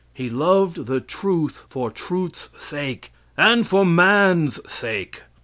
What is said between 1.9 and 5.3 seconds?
truth's sake and for man's sake.